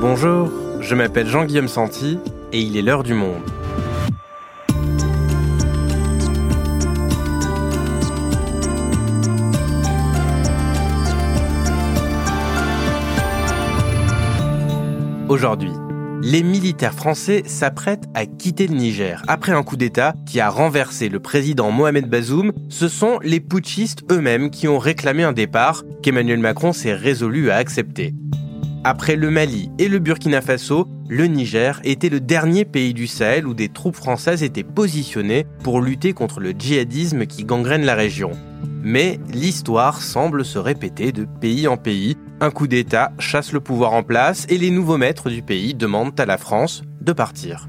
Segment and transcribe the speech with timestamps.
[0.00, 0.48] Bonjour,
[0.80, 2.20] je m'appelle Jean-Guillaume Santi
[2.52, 3.42] et il est l'heure du monde.
[15.28, 15.72] Aujourd'hui,
[16.22, 19.24] les militaires français s'apprêtent à quitter le Niger.
[19.26, 24.04] Après un coup d'État qui a renversé le président Mohamed Bazoum, ce sont les putschistes
[24.12, 28.14] eux-mêmes qui ont réclamé un départ qu'Emmanuel Macron s'est résolu à accepter.
[28.84, 33.46] Après le Mali et le Burkina Faso, le Niger était le dernier pays du Sahel
[33.46, 38.30] où des troupes françaises étaient positionnées pour lutter contre le djihadisme qui gangrène la région.
[38.82, 42.16] Mais l'histoire semble se répéter de pays en pays.
[42.40, 46.18] Un coup d'État chasse le pouvoir en place et les nouveaux maîtres du pays demandent
[46.20, 47.68] à la France de partir.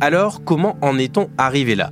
[0.00, 1.90] Alors comment en est-on arrivé là?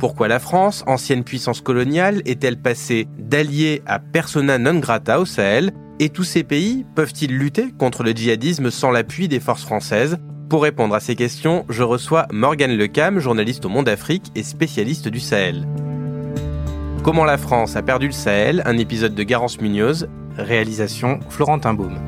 [0.00, 5.72] Pourquoi la France, ancienne puissance coloniale, est-elle passée d'alliée à persona non grata au Sahel
[6.00, 10.18] Et tous ces pays peuvent-ils lutter contre le djihadisme sans l'appui des forces françaises?
[10.48, 15.08] Pour répondre à ces questions, je reçois Morgane Lecam, journaliste au Monde Afrique et spécialiste
[15.08, 15.66] du Sahel.
[17.02, 21.98] Comment la France a perdu le Sahel, un épisode de Garance Munoz, réalisation Florentin Baume.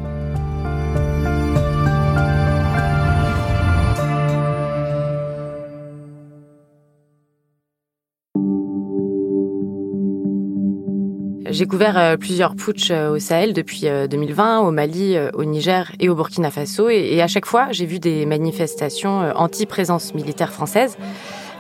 [11.47, 15.93] J'ai couvert euh, plusieurs putschs euh, au Sahel depuis 2020, euh, au Mali, au Niger
[16.01, 16.89] et au Burkina Faso.
[16.89, 20.97] Et, à chaque fois, j'ai vu des manifestations anti-présence militaire française.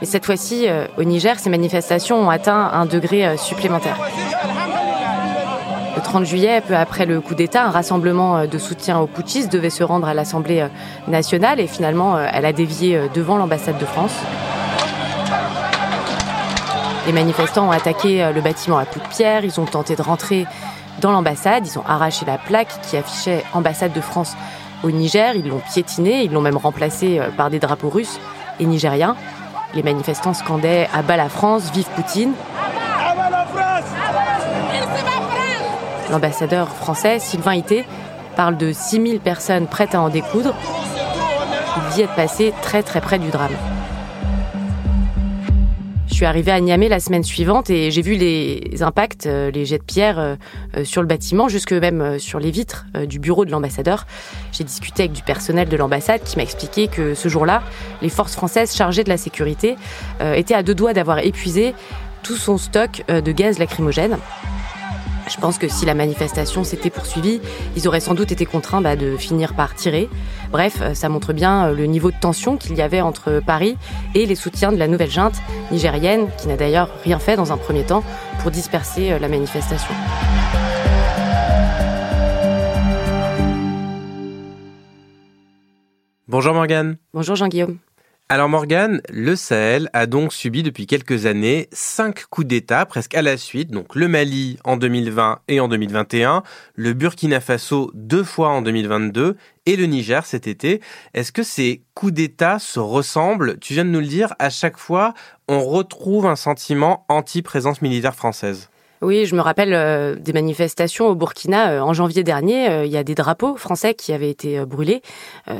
[0.01, 0.67] Mais cette fois-ci,
[0.99, 3.97] au Niger, ces manifestations ont atteint un degré supplémentaire.
[5.97, 9.71] Le 30 juillet, peu après le coup d'État, un rassemblement de soutien aux putschistes devait
[9.71, 10.67] se rendre à l'Assemblée
[11.09, 14.15] nationale et finalement, elle a dévié devant l'ambassade de France.
[17.07, 20.47] Les manifestants ont attaqué le bâtiment à coups de pierre, ils ont tenté de rentrer
[21.01, 24.35] dans l'ambassade, ils ont arraché la plaque qui affichait ambassade de France
[24.83, 28.19] au Niger, ils l'ont piétiné, ils l'ont même remplacé par des drapeaux russes
[28.61, 29.17] et nigériens.
[29.75, 32.33] Les manifestants scandaient à bas la France, vive Poutine.
[36.11, 37.85] L'ambassadeur français, Sylvain Ité,
[38.37, 40.55] parle de 6000 personnes prêtes à en découdre.
[41.77, 43.51] Il vit être passé très très près du drame.
[46.24, 49.77] Suis arrivée à Niamey la semaine suivante et j'ai vu les impacts, euh, les jets
[49.77, 50.36] de pierre euh,
[50.74, 54.07] euh, sur le bâtiment, jusque même sur les vitres du bureau de l'ambassadeur.
[54.51, 57.63] J'ai discuté avec du personnel de l'ambassade qui m'a expliqué que ce jour-là,
[58.01, 59.77] les forces françaises chargées de la sécurité
[60.23, 61.74] étaient à deux doigts d'avoir épuisé
[62.23, 64.17] tout son stock de gaz lacrymogène.
[65.29, 67.40] Je pense que si la manifestation s'était poursuivie,
[67.77, 70.08] ils auraient sans doute été contraints bah, de finir par tirer.
[70.51, 73.77] Bref, euh, ça montre bien euh, le niveau de tension qu'il y avait entre Paris
[74.14, 75.36] et les soutiens de la nouvelle junte
[75.70, 78.05] nigérienne, qui n'a d'ailleurs rien fait dans un premier temps
[78.40, 79.95] pour disperser euh, la manifestation.
[86.29, 86.96] Bonjour Morgane.
[87.13, 87.79] Bonjour Jean-Guillaume.
[88.30, 93.20] Alors Morgane, le Sahel a donc subi depuis quelques années cinq coups d'État presque à
[93.20, 96.42] la suite, donc le Mali en 2020 et en 2021,
[96.74, 99.36] le Burkina Faso deux fois en 2022
[99.67, 100.80] et le Niger cet été.
[101.13, 103.58] Est-ce que ces coups d'État se ressemblent?
[103.58, 105.13] Tu viens de nous le dire, à chaque fois,
[105.46, 108.70] on retrouve un sentiment anti-présence militaire française.
[109.05, 112.70] Oui, je me rappelle euh, des manifestations au Burkina euh, en janvier dernier.
[112.70, 115.03] Euh, il y a des drapeaux français qui avaient été brûlés.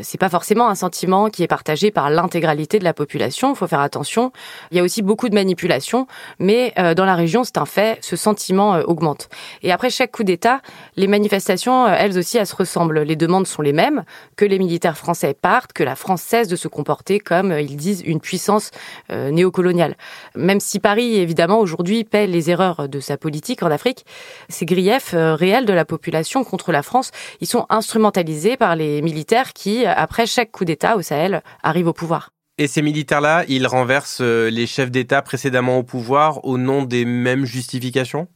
[0.03, 3.53] c'est pas forcément un sentiment qui est partagé par l'intégralité de la population.
[3.53, 4.33] Il faut faire attention.
[4.71, 6.07] Il y a aussi beaucoup de manipulations,
[6.39, 7.99] mais dans la région, c'est un fait.
[8.01, 9.29] Ce sentiment augmente.
[9.63, 10.61] Et après chaque coup d'État,
[10.97, 13.01] les manifestations, elles aussi, elles se ressemblent.
[13.01, 14.05] Les demandes sont les mêmes
[14.37, 18.03] que les militaires français partent, que la France cesse de se comporter comme ils disent
[18.05, 18.71] une puissance
[19.11, 19.97] néocoloniale.
[20.35, 24.05] Même si Paris, évidemment, aujourd'hui paie les erreurs de sa politique en Afrique,
[24.49, 29.03] ces griefs euh, réels de la population contre la France, ils sont instrumentalisés par les
[29.03, 32.31] militaires qui, après chaque coup d'État au Sahel, arrivent au pouvoir.
[32.57, 37.05] Et ces militaires-là, ils renversent euh, les chefs d'État précédemment au pouvoir au nom des
[37.05, 38.29] mêmes justifications?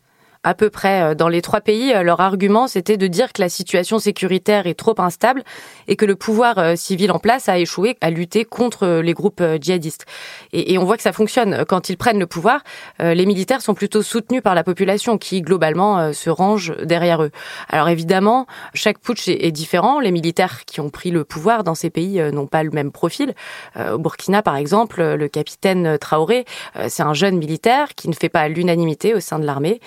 [0.44, 3.40] À peu près euh, dans les trois pays, euh, leur argument c'était de dire que
[3.40, 5.42] la situation sécuritaire est trop instable
[5.88, 9.42] et que le pouvoir euh, civil en place a échoué à lutter contre les groupes
[9.60, 10.06] djihadistes.
[10.52, 11.64] Et, on voit que ça fonctionne.
[11.66, 12.62] Quand ils prennent le pouvoir,
[13.00, 17.30] les militaires sont plutôt soutenus par la population qui globalement se range derrière eux.
[17.68, 19.98] Alors évidemment, chaque putsch est, différent.
[19.98, 23.34] Les militaires qui ont pris le pouvoir dans ces pays n'ont pas le même profil.
[23.76, 26.44] Au Burkina, par exemple, le capitaine Traoré,
[26.88, 29.80] c'est un jeune militaire qui ne fait pas l'unanimité au sein de l'armée.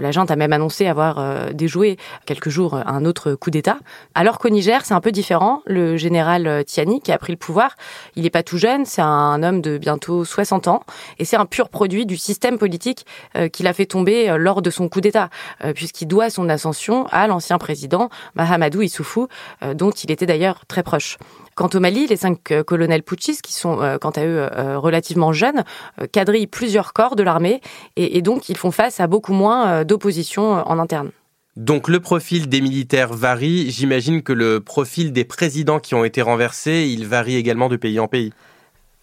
[0.00, 1.96] La junte a même annoncé avoir déjoué
[2.26, 3.78] quelques jours un autre coup d'État.
[4.14, 5.62] Alors qu'au Niger, c'est un peu différent.
[5.66, 7.74] Le général Tiani, qui a pris le pouvoir,
[8.16, 10.82] il n'est pas tout jeune, c'est un homme de bientôt 60 ans,
[11.18, 13.06] et c'est un pur produit du système politique
[13.52, 15.30] qu'il a fait tomber lors de son coup d'État,
[15.74, 19.28] puisqu'il doit son ascension à l'ancien président Mahamadou Issoufou,
[19.74, 21.18] dont il était d'ailleurs très proche.
[21.58, 24.78] Quant au Mali, les cinq euh, colonels putschistes, qui sont euh, quant à eux euh,
[24.78, 25.64] relativement jeunes,
[26.12, 27.60] quadrillent plusieurs corps de l'armée
[27.96, 31.10] et, donc ils font face à beaucoup moins d'opposition en interne.
[31.56, 33.70] Donc le profil des militaires varie.
[33.70, 37.98] J'imagine que le profil des présidents qui ont été renversés, il varie également de pays
[37.98, 38.32] en pays.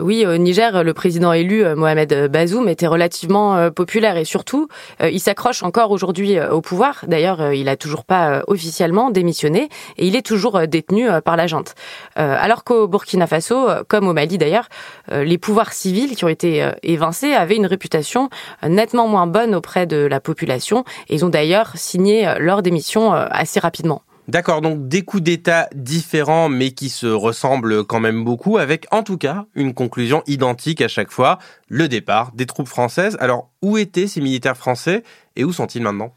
[0.01, 4.67] Oui, au Niger, le président élu, euh, Mohamed Bazoum, était relativement euh, populaire et surtout,
[5.01, 7.05] euh, il s'accroche encore aujourd'hui au pouvoir.
[7.07, 11.75] D'ailleurs, il a toujours pas officiellement démissionné et il est toujours détenu par la junte.
[12.15, 14.67] Alors qu'au Burkina Faso, comme au Mali d'ailleurs,
[15.11, 18.29] les pouvoirs civils qui ont été évincés avaient une réputation
[18.67, 23.59] nettement moins bonne auprès de la population et ils ont d'ailleurs signé leur démission assez
[23.59, 24.01] rapidement.
[24.27, 29.03] D'accord, donc des coups d'État différents mais qui se ressemblent quand même beaucoup, avec en
[29.03, 31.37] tout cas une conclusion identique à chaque fois,
[31.67, 33.17] le départ des troupes françaises.
[33.19, 35.03] Alors où étaient ces militaires français
[35.35, 36.11] et où sont-ils maintenant?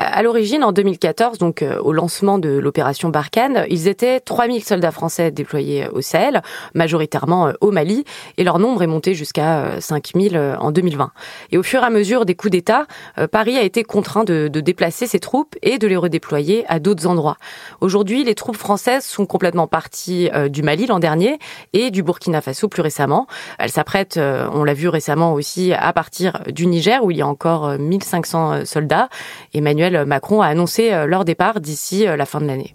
[0.00, 4.92] À l'origine, en 2014, donc euh, au lancement de l'opération Barkhane, ils étaient 3000 soldats
[4.92, 6.40] français déployés au Sahel,
[6.74, 8.04] majoritairement euh, au Mali,
[8.38, 11.12] et leur nombre est monté jusqu'à 5000 euh, en 2020.
[11.52, 12.86] Et au fur et à mesure des coups d'État,
[13.30, 17.06] Paris a été contraint de, de déplacer ses troupes et de les redéployer à d'autres
[17.06, 17.36] endroits.
[17.82, 21.38] Aujourd'hui, les troupes françaises sont complètement parties du Mali l'an dernier
[21.72, 23.26] et du Burkina Faso plus récemment.
[23.58, 27.26] Elles s'apprêtent, on l'a vu récemment aussi, à partir du Niger où il y a
[27.26, 29.08] encore 1500 soldats.
[29.54, 32.74] Emmanuel Macron a annoncé euh, leur départ d'ici euh, la fin de l'année.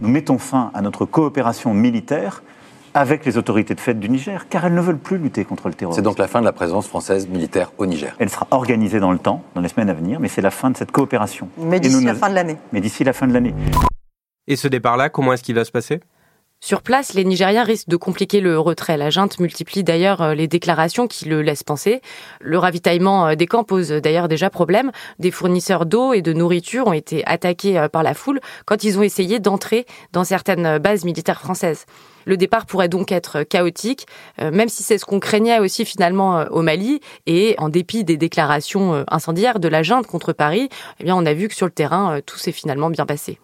[0.00, 2.42] Nous mettons fin à notre coopération militaire
[2.94, 5.74] avec les autorités de fait du Niger, car elles ne veulent plus lutter contre le
[5.74, 5.98] terrorisme.
[5.98, 8.14] C'est donc la fin de la présence française militaire au Niger.
[8.18, 10.70] Elle sera organisée dans le temps, dans les semaines à venir, mais c'est la fin
[10.70, 11.48] de cette coopération.
[11.58, 12.56] Mais d'ici la fin de l'année.
[12.72, 13.54] Mais d'ici la fin de l'année.
[14.46, 16.00] Et ce départ-là, comment est-ce qu'il va se passer?
[16.64, 18.96] Sur place, les Nigériens risquent de compliquer le retrait.
[18.96, 22.00] La junte multiplie d'ailleurs euh, les déclarations qui le laissent penser.
[22.40, 24.92] Le ravitaillement euh, des camps pose d'ailleurs déjà problème.
[25.18, 28.96] Des fournisseurs d'eau et de nourriture ont été attaqués euh, par la foule quand ils
[28.96, 31.84] ont essayé d'entrer dans certaines bases militaires françaises.
[32.26, 34.06] Le départ pourrait donc être chaotique,
[34.40, 37.00] même si c'est ce qu'on craignait aussi finalement au Mali.
[37.26, 40.68] Et en dépit des déclarations incendiaires de la junte contre Paris,
[41.00, 43.40] eh bien on a vu que sur le terrain, tout s'est finalement bien passé.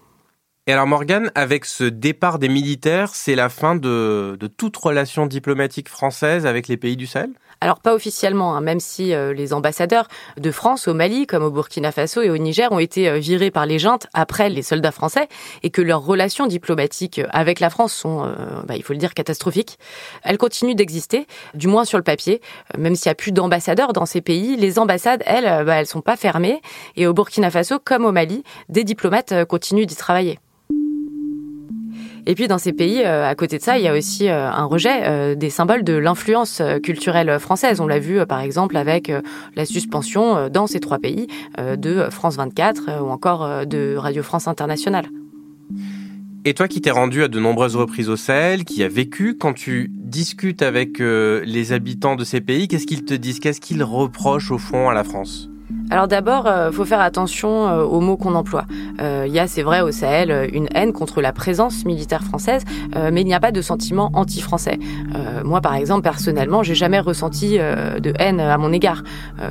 [0.69, 5.89] Et alors Morgane, avec ce départ des militaires, c'est la fin de, toute relation diplomatique
[5.89, 7.31] française avec les pays du Sahel?
[7.63, 11.51] Alors pas officiellement, hein, même si euh, les ambassadeurs de France au Mali, comme au
[11.51, 14.93] Burkina Faso et au Niger, ont été euh, virés par les juntes après les soldats
[14.93, 15.27] français,
[15.63, 18.35] et que leurs relations diplomatiques avec la France sont, euh,
[18.67, 19.79] bah, il faut le dire, catastrophiques.
[20.23, 22.43] Elles continuent d'exister, du moins sur le papier,
[22.77, 24.55] même s'il n'y a plus d'ambassadeurs dans ces pays.
[24.57, 26.61] Les ambassades, elles, bah, elles sont pas fermées,
[26.95, 30.39] et au Burkina Faso comme au Mali, des diplomates continuent d'y travailler.
[32.31, 34.51] Et puis dans ces pays, euh, à côté de ça, il y a aussi euh,
[34.51, 37.81] un rejet euh, des symboles de l'influence culturelle française.
[37.81, 39.11] On l'a vu par exemple avec
[39.57, 41.27] la suspension dans ces trois pays
[41.57, 45.07] de France 24 ou encore de Radio France Internationale.
[46.45, 49.55] Et toi qui t'es rendu à de nombreuses reprises au Sahel, qui a vécu, quand
[49.55, 53.41] tu discutes avec les habitants de ces pays, qu'est-ce qu'ils te disent?
[53.41, 55.49] Qu'est-ce qu'ils reprochent au fond à la France?
[55.91, 58.67] Alors d'abord, il euh, faut faire attention euh, aux mots qu'on emploie.
[59.01, 62.65] Euh, il y a, c'est vrai, au Sahel, une haine contre la présence militaire française,
[62.95, 64.79] mais il n'y a pas de sentiment anti-français.
[65.45, 69.03] moi, par exemple, personnellement, j'ai jamais ressenti de haine à mon égard.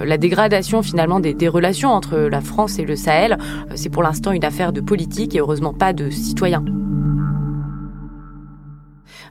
[0.03, 3.37] la dégradation finalement des, des, relations entre la France et le Sahel,
[3.75, 6.63] c'est pour l'instant une affaire de politique et heureusement pas de citoyens.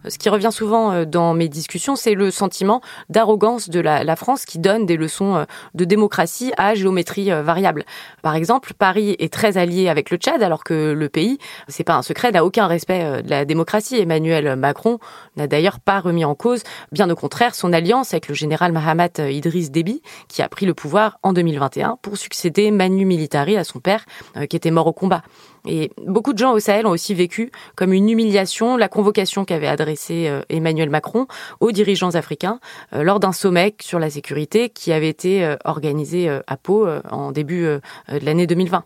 [0.09, 4.45] Ce qui revient souvent euh, dans mes discussions, c'est le sentiment d'arrogance de la, France
[4.45, 5.45] qui donne des leçons euh,
[5.75, 7.85] de démocratie à géométrie euh, variable.
[8.23, 11.95] Par exemple, Paris est très allié avec le Tchad, alors que le pays, c'est pas
[11.95, 13.97] un secret, n'a aucun respect de la démocratie.
[13.97, 14.99] Emmanuel Macron
[15.37, 19.19] n'a d'ailleurs pas remis en cause, bien au contraire, son alliance avec le général Mahamat
[19.19, 23.81] Idriss Déby, qui a pris le pouvoir en 2021 pour succéder Manu Militari à son
[23.81, 24.05] père,
[24.49, 25.23] qui était mort au combat.
[25.67, 29.67] Et beaucoup de gens au Sahel ont aussi vécu comme une humiliation la convocation qu'avait
[29.67, 31.27] adressée euh, Emmanuel Macron
[31.61, 32.61] aux dirigeants africains
[32.93, 37.33] euh, lors d'un sommet sur la sécurité qui avait été euh, organisé à Pau en
[37.33, 38.85] début de l'année 2020.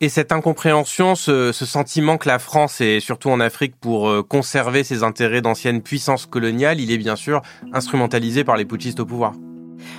[0.00, 5.02] Et cette incompréhension, ce, sentiment que la France est surtout en Afrique pour conserver ses
[5.02, 9.32] intérêts d'anciennes puissances coloniales, il est bien sûr instrumentalisé par les putschistes au pouvoir.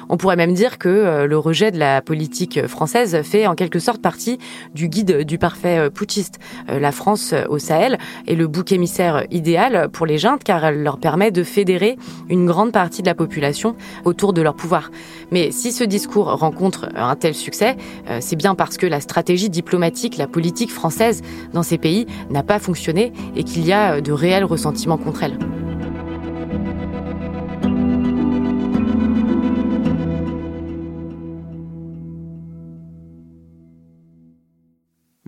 [0.10, 3.80] On pourrait même dire que euh, le rejet de la politique française fait en quelque
[3.80, 4.38] sorte partie
[4.74, 6.40] du guide du parfait euh, putschiste.
[6.70, 10.84] Euh, la France au Sahel est le bouc émissaire idéal pour les juntes car elle
[10.84, 11.98] leur permet de fédérer
[12.30, 14.92] une grande partie de la population autour de leur pouvoir.
[15.32, 17.78] Mais si ce discours rencontre un tel succès,
[18.20, 21.22] c'est bien parce que la stratégie diplomatique, la politique française
[21.54, 25.38] dans ces pays n'a pas fonctionné et qu'il y a de réels ressentiments contre elle.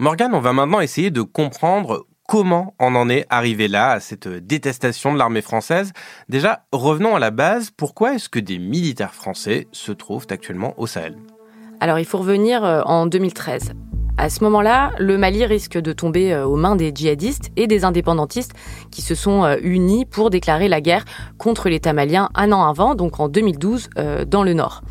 [0.02, 4.28] Morgane, on va maintenant essayer de comprendre comment on en est arrivé là, à cette
[4.28, 5.94] détestation de l'armée française.
[6.28, 7.70] Déjà, revenons à la base.
[7.70, 11.18] Pourquoi est-ce que des militaires français se trouvent actuellement au Sahel?
[11.82, 13.74] Alors, il faut revenir euh, en 2013.
[14.18, 17.86] À ce moment-là, le Mali risque de tomber euh, aux mains des djihadistes et des
[17.86, 18.54] indépendantistes
[18.90, 21.06] qui se sont euh, unis pour déclarer la guerre
[21.38, 23.92] contre l'État malien un an avant, donc en 2012,
[24.26, 24.82] dans le nord.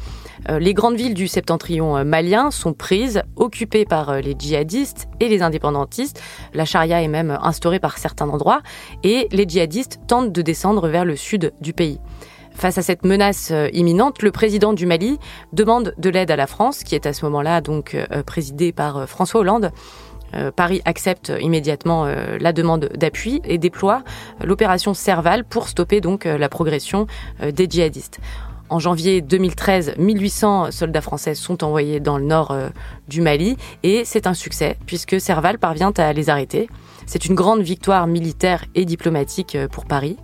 [0.51, 5.09] Euh, les grandes villes du septentrion euh, malien sont prises, occupées par euh, les djihadistes
[5.21, 6.21] et les indépendantistes.
[6.55, 8.63] La charia est même instaurée par certains endroits
[9.05, 12.01] et les djihadistes tentent de descendre vers le sud du pays.
[12.53, 15.19] Face à cette menace imminente, le président du Mali
[15.53, 19.41] demande de l'aide à la France, qui est à ce moment-là donc présidée par François
[19.41, 19.71] Hollande.
[20.57, 22.07] Paris accepte immédiatement
[22.39, 24.03] la demande d'appui et déploie
[24.45, 27.07] l'opération Serval pour stopper donc la progression
[27.41, 28.21] des djihadistes.
[28.71, 32.69] En janvier 2013, 1800 soldats français sont envoyés dans le nord euh,
[33.09, 36.69] du Mali et c'est un succès puisque Serval parvient à les arrêter.
[37.05, 40.17] C'est une grande victoire militaire et diplomatique euh, pour Paris.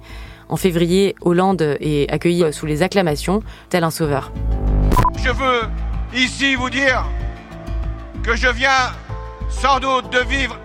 [0.48, 4.30] En février, Hollande est accueilli euh, sous les acclamations, tel un sauveur.
[5.16, 5.62] Je veux
[6.14, 7.04] ici vous dire
[8.22, 8.92] que je viens
[9.50, 10.56] sans doute de vivre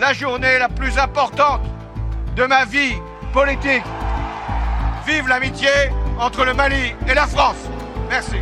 [0.00, 1.60] la journée la plus importante
[2.34, 2.96] de ma vie
[3.32, 3.84] politique.
[5.06, 5.68] Vive l'amitié
[6.18, 7.56] entre le Mali et la France.
[8.08, 8.36] Merci.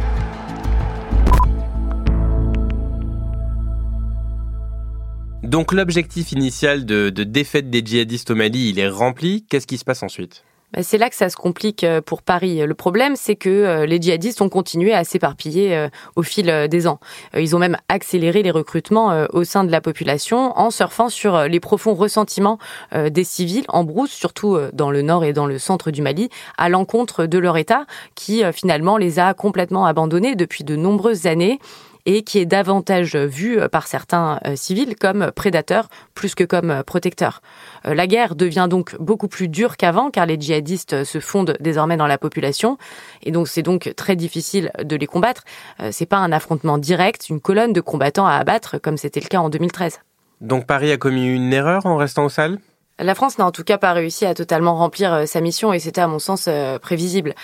[5.42, 9.44] Donc l'objectif initial de, de, défaite des djihadistes au Mali, il est rempli.
[9.48, 10.44] Qu'est-ce qui se passe ensuite?
[10.82, 12.64] C'est là que ça se complique euh, pour Paris.
[12.64, 16.86] Le problème, c'est que euh, les djihadistes ont continué à s'éparpiller euh, au fil des
[16.86, 17.00] ans.
[17.36, 21.60] Ils ont même accéléré les recrutements au sein de la population en surfant sur les
[21.60, 22.58] profonds ressentiments
[22.92, 26.68] des civils en brousse, surtout dans le nord et dans le centre du Mali, à
[26.68, 31.58] l'encontre de leur État qui finalement les a complètement abandonnés depuis de nombreuses années
[32.06, 36.70] et qui est davantage vu euh, par certains euh, civils comme prédateur plus que comme
[36.70, 37.42] euh, protecteur.
[37.84, 42.06] La guerre devient donc beaucoup plus dure qu'avant car les djihadistes se fondent désormais dans
[42.06, 42.76] la population
[43.22, 45.44] et donc c'est donc très difficile de les combattre.
[45.90, 49.38] C'est pas un affrontement direct, une colonne de combattants à abattre comme c'était le cas
[49.38, 50.00] en 2013.
[50.40, 52.58] Donc Paris a commis une erreur en restant au Sahel
[53.02, 56.02] la France n'a en tout cas pas réussi à totalement remplir sa mission et c'était
[56.02, 56.50] à mon sens
[56.82, 57.34] prévisible.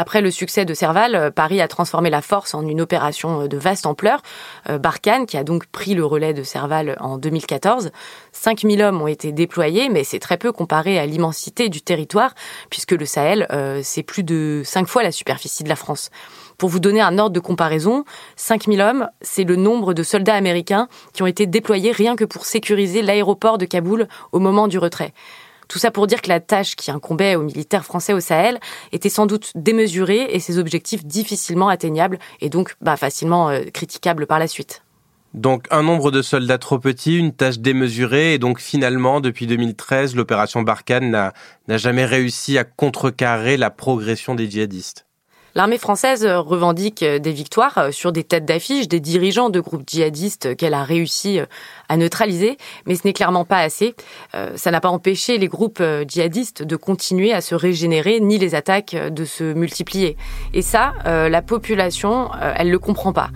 [0.00, 3.48] Après le succès de Serval, euh, Paris a transformé la force en une opération euh,
[3.48, 4.22] de vaste ampleur.
[4.70, 7.90] Euh, Barkhane, qui a donc pris le relais de Serval en 2014,
[8.32, 12.34] 5000 hommes ont été déployés, mais c'est très peu comparé à l'immensité du territoire,
[12.70, 13.46] puisque le Sahel,
[13.82, 16.10] c'est plus de 5 fois la superficie de la France.
[16.56, 18.04] Pour vous donner un ordre de comparaison,
[18.36, 22.46] 5000 hommes, c'est le nombre de soldats américains qui ont été déployés rien que pour
[22.46, 25.12] sécuriser l'aéroport de Kaboul au moment du retrait.
[25.70, 28.58] Tout ça pour dire que la tâche qui incombait aux militaires français au Sahel
[28.90, 34.26] était sans doute démesurée et ses objectifs difficilement atteignables et donc bah, facilement euh, critiquables
[34.26, 34.82] par la suite.
[35.32, 40.16] Donc un nombre de soldats trop petit, une tâche démesurée, et donc finalement, depuis 2013,
[40.16, 41.08] l'opération Barkhane
[41.68, 45.06] n'a jamais réussi à contrecarrer la progression des djihadistes.
[45.56, 50.74] L'armée française revendique des victoires sur des têtes d'affiche des dirigeants de groupes djihadistes qu'elle
[50.74, 51.40] a réussi
[51.88, 53.96] à neutraliser, mais ce n'est clairement pas assez.
[54.36, 58.54] Euh, ça n'a pas empêché les groupes djihadistes de continuer à se régénérer, ni les
[58.54, 60.16] attaques de se multiplier.
[60.54, 63.30] Et ça, euh, la population, euh, elle le comprend pas.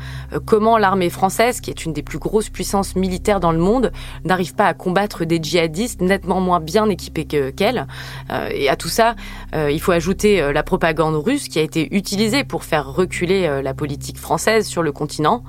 [0.47, 3.91] Comment l'armée française, qui est une des plus grosses puissances militaires dans le monde,
[4.25, 7.87] n'arrive pas à combattre des djihadistes nettement moins bien équipés qu'elle?
[8.51, 9.15] et à tout ça,
[9.55, 12.04] il faut ajouter la propagande russe qui a été utilisée
[12.49, 15.43] pour faire reculer euh, la politique française sur le continent.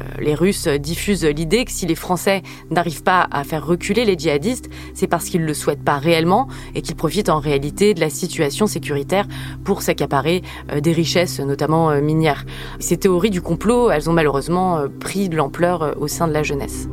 [0.00, 4.16] Euh, les Russes diffusent l'idée que si les Français n'arrivent pas à faire reculer les
[4.16, 8.00] djihadistes, c'est parce qu'ils ne le souhaitent pas réellement et qu'ils profitent en réalité de
[8.00, 9.26] la situation sécuritaire
[9.64, 12.44] pour s'accaparer euh, des richesses, notamment minières.
[12.78, 16.88] Ces théories du complot, elles ont malheureusement pris de l'ampleur au sein de la jeunesse.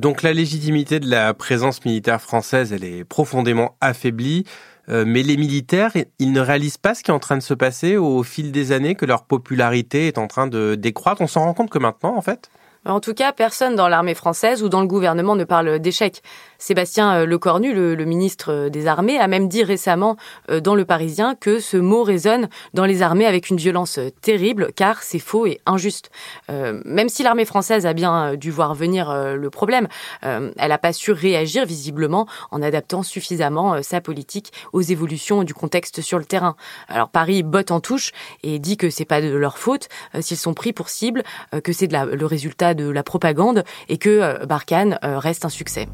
[0.00, 4.44] Donc la légitimité de la présence militaire française, elle est profondément affaiblie.
[4.90, 7.54] Euh, mais les militaires, ils ne réalisent pas ce qui est en train de se
[7.54, 11.20] passer au fil des années, que leur popularité est en train de décroître.
[11.20, 12.50] On s'en rend compte que maintenant, en fait?
[12.86, 16.22] En tout cas, personne dans l'armée française ou dans le gouvernement ne parle d'échec.
[16.60, 20.16] Sébastien euh, Lecornu, le, le, ministre euh, des Armées, a même dit récemment
[20.50, 24.70] euh, dans Le Parisien que ce mot résonne dans les armées avec une violence terrible,
[24.76, 26.10] car c'est faux et injuste.
[26.48, 29.88] Même si l'armée française a bien dû voir venir le problème,
[30.22, 36.02] elle n'a pas su réagir visiblement en adaptant suffisamment sa politique aux évolutions du contexte
[36.02, 36.56] sur le terrain.
[36.88, 38.12] Alors Paris botte en touche
[38.42, 39.88] et dit que c'est pas de leur faute
[40.20, 41.22] s'ils sont pris pour cible,
[41.64, 45.88] que c'est le résultat de la propagande et que Barkhane reste un succès.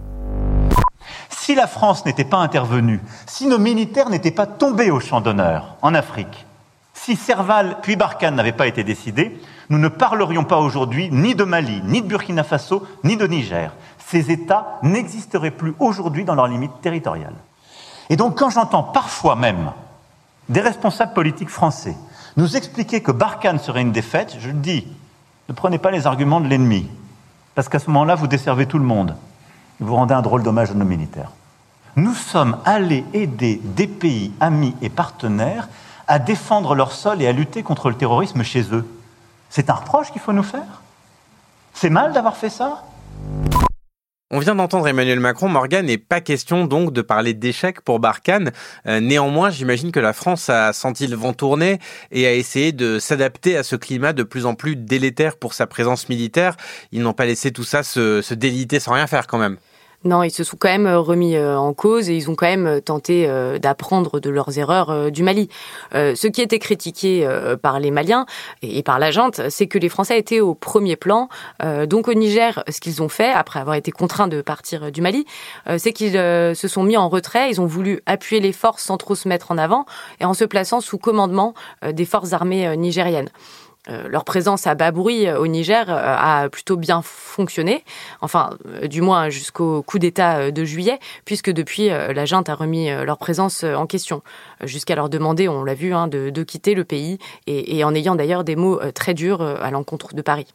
[1.28, 5.76] Si la France n'était pas intervenue, si nos militaires n'étaient pas tombés au champ d'honneur
[5.82, 6.46] en Afrique,
[6.94, 11.44] si Serval puis Barkhane n'avaient pas été décidés, nous ne parlerions pas aujourd'hui ni de
[11.44, 13.72] Mali, ni de Burkina Faso, ni de Niger.
[14.06, 17.34] Ces États n'existeraient plus aujourd'hui dans leurs limites territoriales.
[18.10, 19.72] Et donc quand j'entends parfois même
[20.48, 21.96] des responsables politiques français
[22.36, 24.86] nous expliquer que Barkhane serait une défaite, je dis,
[25.48, 26.86] ne prenez pas les arguments de l'ennemi,
[27.54, 29.16] parce qu'à ce moment-là, vous desservez tout le monde
[29.84, 31.30] vous rendez un drôle d'hommage à nos militaires.
[31.96, 35.68] Nous sommes allés aider des pays amis et partenaires
[36.08, 38.86] à défendre leur sol et à lutter contre le terrorisme chez eux.
[39.50, 40.82] C'est un reproche qu'il faut nous faire?
[41.72, 42.84] C'est mal d'avoir fait ça?
[44.30, 48.50] On vient d'entendre Emmanuel Macron, Morgan, n'est pas question donc de parler d'échec pour Barkhane.
[48.86, 51.78] Euh, néanmoins, j'imagine que la France a senti le vent tourner
[52.10, 55.68] et a essayé de s'adapter à ce climat de plus en plus délétère pour sa
[55.68, 56.56] présence militaire.
[56.90, 59.58] Ils n'ont pas laissé tout ça se, se déliter sans rien faire quand même.
[60.06, 62.46] Non, ils se sont quand même euh, remis euh, en cause et ils ont quand
[62.46, 63.26] même euh, tenté
[63.60, 65.48] d'apprendre de leurs erreurs du Mali.
[65.92, 67.28] Ce qui était critiqué
[67.62, 68.26] par les Maliens
[68.62, 71.28] et par la junte, c'est que les Français étaient au premier plan.
[71.86, 75.26] Donc au Niger, ce qu'ils ont fait, après avoir été contraints de partir du Mali,
[75.78, 79.14] c'est qu'ils se sont mis en retrait, ils ont voulu appuyer les forces sans trop
[79.14, 79.86] se mettre en avant
[80.20, 83.30] et en se plaçant sous commandement des forces armées nigériennes.
[83.88, 87.84] Euh, leur présence à Babouri euh, au Niger euh, a plutôt bien fonctionné,
[88.20, 88.50] enfin
[88.84, 93.64] du moins jusqu'au coup d'État de juillet, puisque depuis la junte a remis leur présence
[93.64, 94.22] en question,
[94.62, 98.44] jusqu'à leur demander, on l'a vu, hein, de, quitter le pays, et en ayant d'ailleurs
[98.44, 100.46] des mots très durs à l'encontre de Paris.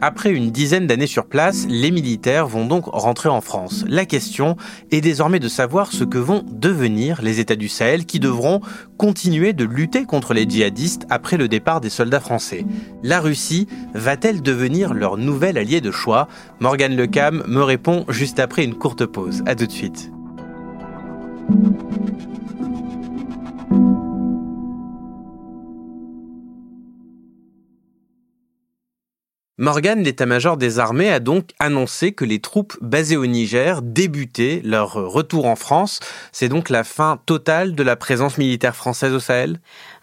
[0.00, 3.84] Après une dizaine d'années sur place, les militaires vont donc rentrer en France.
[3.88, 4.56] La question
[4.90, 8.60] est désormais de savoir ce que vont devenir les États du Sahel qui devront
[8.98, 12.66] continuer de lutter contre les djihadistes après le départ des soldats français.
[13.02, 16.28] La Russie va-t-elle devenir leur nouvel allié de choix?
[16.60, 19.42] Morgan Lecam me répond juste après une courte pause.
[19.46, 20.10] À tout de suite.
[29.58, 34.92] Morgan, l'état-major des armées, a donc annoncé que les troupes basées au Niger débutaient leur
[34.92, 36.00] retour en France.
[36.30, 39.58] C'est donc la fin totale de la présence militaire française au Sahel?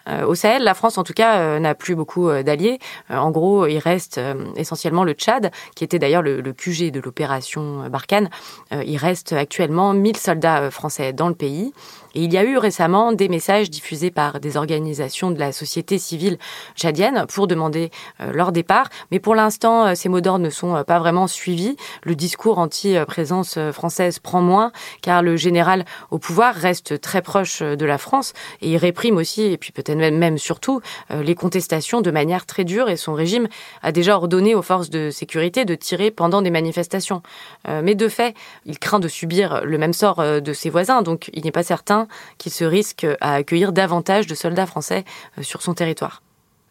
[0.08, 2.80] Euh, au Sahel, la France, en tout cas, euh, n'a plus beaucoup euh, d'alliés.
[3.08, 4.20] en gros, il reste
[4.56, 8.30] essentiellement le Tchad, qui était d'ailleurs le, le, QG de l'opération Barkhane.
[8.72, 11.72] il reste actuellement 1000 soldats français dans le pays.
[12.14, 15.98] Et il y a eu récemment des messages diffusés par des organisations de la société
[15.98, 16.38] civile
[16.76, 18.88] tchadienne pour demander euh, leur départ.
[19.10, 21.76] Mais pour l'instant, euh, ces mots d'ordre ne sont euh, pas vraiment suivis.
[22.02, 24.70] Le discours anti-présence française prend moins,
[25.02, 29.42] car le général au pouvoir reste très proche de la France et il réprime aussi,
[29.42, 33.48] et puis peut-être même, même surtout, les contestations de manière très dure et son régime
[33.82, 37.22] a déjà ordonné aux forces de sécurité de tirer pendant des manifestations.
[37.68, 38.34] Mais de fait,
[38.66, 42.03] il craint de subir le même sort de ses voisins, donc il n'est pas certain
[42.38, 45.04] qu'il se risque à accueillir davantage de soldats français
[45.38, 46.22] euh, sur son territoire.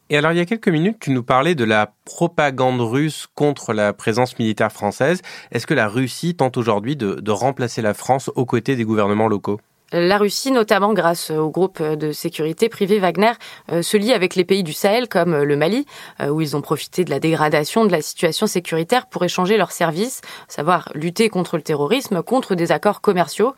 [0.10, 3.74] Et alors, il y a quelques minutes, tu nous parlais de la propagande russe contre
[3.74, 5.22] la présence militaire française.
[5.52, 9.60] Est-ce que la Russie tente aujourd'hui de remplacer la France aux côtés des gouvernements locaux?
[9.94, 13.34] La Russie, notamment grâce au groupe de sécurité privé Wagner,
[13.72, 15.86] euh, se lie avec les pays du Sahel comme euh, le Mali,
[16.20, 19.72] euh, où ils ont profité de la dégradation de la situation sécuritaire pour échanger leurs
[19.72, 23.54] services, savoir lutter contre le terrorisme, contre des accords commerciaux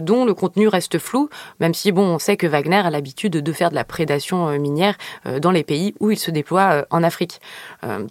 [0.00, 1.28] dont le contenu reste flou,
[1.60, 4.94] même si bon, on sait que Wagner a l'habitude de faire de la prédation minière
[5.40, 7.40] dans les pays où il se déploie en Afrique.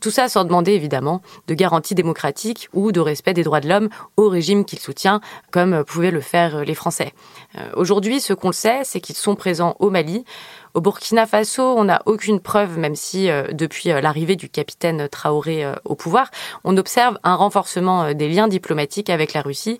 [0.02, 3.90] Tout ça sans demander évidemment de garanties démocratiques ou de respect des droits de l'homme
[4.18, 5.22] au régime qu'il soutient,
[5.52, 7.14] comme pouvaient le faire les Français.
[7.58, 10.26] Euh, aujourd'hui, ce qu'on sait, c'est qu'ils sont présents au Mali.
[10.74, 15.08] Au Burkina Faso, on n'a aucune preuve, même si euh, depuis euh, l'arrivée du capitaine
[15.08, 16.32] Traoré au pouvoir,
[16.64, 19.80] on observe un renforcement des liens diplomatiques avec la Russie,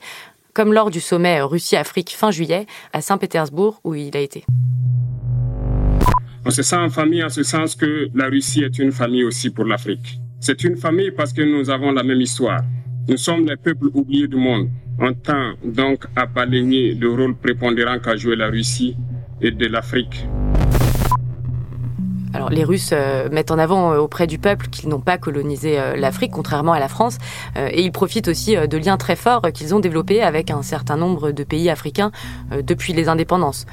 [0.54, 4.46] comme lors du sommet Russie-Afrique fin juillet à Saint-Pétersbourg où il a été.
[6.46, 9.50] On se sent en famille en ce sens que la Russie est une famille aussi
[9.50, 10.20] pour l'Afrique.
[10.40, 12.62] C'est une famille parce que nous avons la même histoire.
[13.08, 14.70] Nous sommes les peuples oubliés du monde.
[15.00, 18.96] On tend donc à balayer le rôle prépondérant qu'a joué la Russie
[19.42, 20.28] et de l'Afrique.
[22.34, 25.80] Alors les Russes euh, mettent en avant euh, auprès du peuple qu'ils n'ont pas colonisé
[25.80, 27.18] euh, l'Afrique, contrairement à la France,
[27.56, 31.32] et ils profitent aussi de liens très forts qu'ils ont développés avec un certain nombre
[31.32, 32.12] de pays africains
[32.52, 33.66] depuis les indépendances.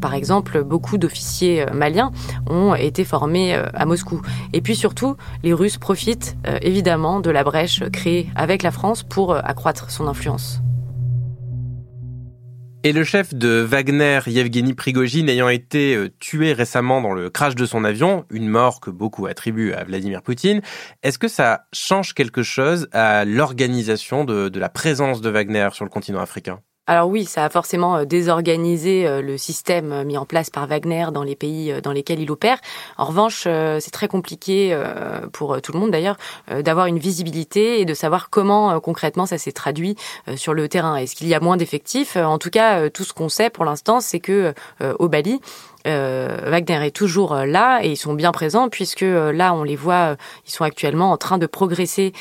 [0.00, 2.10] Par exemple, beaucoup d'officiers maliens
[2.48, 4.20] ont été formés à Moscou.
[4.52, 9.34] Et puis surtout, les Russes profitent évidemment de la brèche créée avec la France pour
[9.34, 10.60] accroître son influence.
[12.84, 17.54] Et le chef de Wagner, Yevgeny Prigogine, ayant été euh, tué récemment dans le crash
[17.54, 20.62] de son avion, une mort que beaucoup attribuent à Vladimir Poutine,
[21.04, 25.84] est-ce que ça change quelque chose à l'organisation de, de la présence de Wagner sur
[25.84, 26.58] le continent africain?
[26.88, 30.66] Alors oui, ça a forcément euh, désorganisé euh, le système euh, mis en place par
[30.66, 32.58] Wagner dans les pays dans lesquels il opère.
[32.98, 34.76] En revanche, c'est très compliqué
[35.32, 36.16] pour tout le monde d'ailleurs
[36.48, 39.96] d'avoir une visibilité et de savoir comment concrètement ça s'est traduit
[40.36, 40.96] sur le terrain.
[40.96, 42.16] Est-ce qu'il y a moins d'effectifs?
[42.16, 44.54] En tout cas, tout ce qu'on sait pour l'instant, c'est que
[44.98, 45.40] au Bali,
[45.84, 49.76] Wagner est toujours euh, là et ils sont bien présents puisque euh, là on les
[49.76, 50.16] voit,
[50.46, 52.12] ils sont actuellement en train de progresser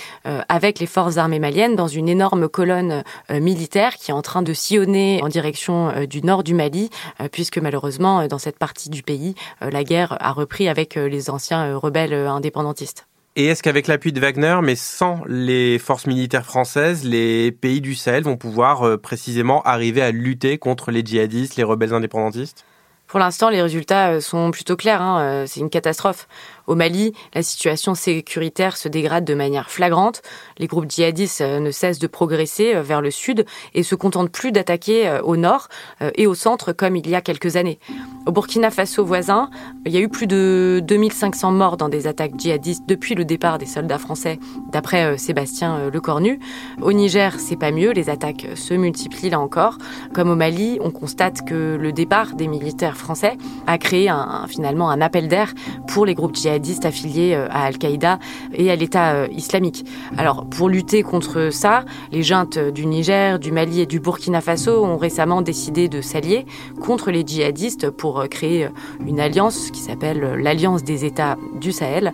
[0.50, 4.54] avec les forces armées maliennes dans une énorme colonne militaire qui est en train de
[4.54, 6.90] sillonner en direction du nord du Mali
[7.32, 12.14] puisque malheureusement dans cette partie du pays la guerre a repris avec les anciens rebelles
[12.14, 13.08] indépendantistes.
[13.36, 17.96] Et est-ce qu'avec l'appui de Wagner, mais sans les forces militaires françaises, les pays du
[17.96, 22.66] Sahel vont pouvoir précisément arriver à lutter contre les djihadistes, les rebelles indépendantistes?
[23.12, 25.02] Pour l'instant, les résultats euh, sont plutôt clairs.
[25.02, 25.20] Hein.
[25.20, 26.30] Euh, c'est une catastrophe.
[26.68, 30.22] Au Mali, la situation sécuritaire se dégrade de manière flagrante.
[30.58, 34.52] Les groupes djihadistes euh, ne cessent de progresser vers le sud et se contentent plus
[34.52, 35.68] d'attaquer au nord
[36.16, 37.80] et au centre comme il y a quelques années.
[38.26, 39.50] Au Burkina Faso voisin,
[39.86, 43.58] il y a eu plus de 2500 morts dans des attaques djihadistes depuis le départ
[43.58, 44.40] des soldats français,
[44.72, 46.40] d'après Sébastien Lecornu.
[46.82, 49.78] Au Niger, c'est pas mieux, les attaques se multiplient là encore.
[50.14, 54.12] Comme au Mali, on constate que le départ des militaires français a créé
[54.48, 55.54] finalement un appel d'air
[55.88, 58.20] pour les groupes djihadistes affiliés euh, à Al-Qaïda
[58.54, 59.86] et à l'État euh, islamique.
[60.18, 64.84] Alors pour lutter contre ça, les juntes du Niger, du Mali et du Burkina Faso
[64.84, 66.46] ont récemment décidé de s'allier
[66.82, 68.68] contre les djihadistes pour euh, créer
[69.06, 72.14] une alliance qui s'appelle l'Alliance des États du Sahel,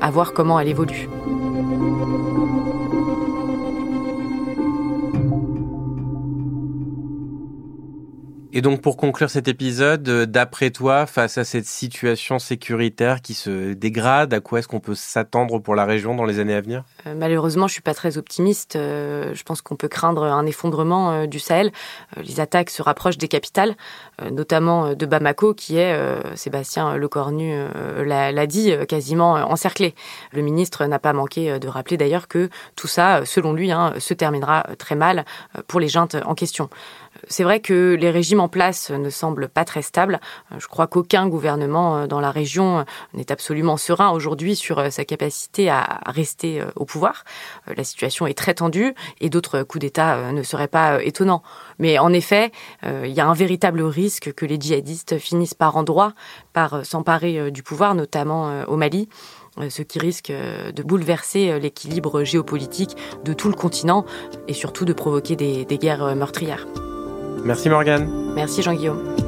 [0.00, 1.08] à voir comment elle évolue.
[8.56, 13.34] Et donc pour conclure cet épisode, euh, d'après toi, face à cette situation sécuritaire qui
[13.34, 16.62] se dégrade, à quoi est-ce qu'on peut s'attendre pour la région dans les années à
[16.62, 16.82] venir?
[17.06, 18.74] Euh, Malheureusement, je suis pas très optimiste.
[18.74, 21.70] Euh, je pense qu'on peut craindre un effondrement du Sahel.
[22.16, 23.76] Les attaques se rapprochent des capitales,
[24.30, 25.94] notamment de Bamako, qui est,
[26.34, 27.54] Sébastien Lecornu
[28.06, 29.94] l'a dit, quasiment encerclé.
[30.32, 34.14] Le ministre n'a pas manqué de rappeler d'ailleurs que tout ça, selon lui, hein, se
[34.14, 35.26] terminera très mal
[35.66, 36.70] pour les juntes en question.
[37.28, 40.20] C'est vrai que les régimes en place ne semblent pas très stables.
[40.52, 42.82] Euh, je crois qu'aucun gouvernement euh, dans la région euh,
[43.14, 47.24] n'est absolument serein aujourd'hui sur sa capacité à rester au pouvoir.
[47.74, 51.42] La situation est très tendue et d'autres coups d'État ne seraient pas étonnants.
[51.78, 52.50] Mais en effet,
[52.84, 56.12] il y a un véritable risque que les djihadistes finissent par en droit,
[56.52, 59.08] par s'emparer du pouvoir, notamment au Mali
[59.68, 64.04] ce qui risque de bouleverser l'équilibre géopolitique de tout le continent
[64.48, 66.66] et surtout de provoquer des, des guerres meurtrières.
[67.46, 68.08] Merci Morgane.
[68.34, 69.25] Merci Jean-Guillaume.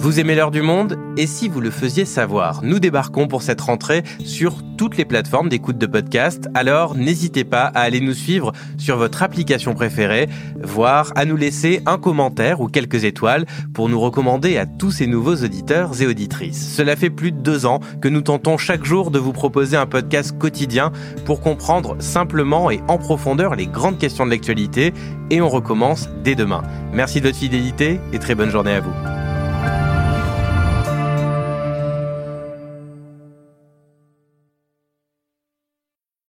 [0.00, 0.98] Vous aimez l'heure du monde?
[1.18, 2.60] Et si vous le faisiez savoir?
[2.62, 7.64] Nous débarquons pour cette rentrée sur toutes les plateformes d'écoute de podcast, alors n'hésitez pas
[7.64, 10.26] à aller nous suivre sur votre application préférée,
[10.62, 15.06] voire à nous laisser un commentaire ou quelques étoiles pour nous recommander à tous ces
[15.06, 16.74] nouveaux auditeurs et auditrices.
[16.74, 19.86] Cela fait plus de deux ans que nous tentons chaque jour de vous proposer un
[19.86, 20.92] podcast quotidien
[21.26, 24.94] pour comprendre simplement et en profondeur les grandes questions de l'actualité
[25.28, 26.62] et on recommence dès demain.
[26.94, 29.19] Merci de votre fidélité et très bonne journée à vous.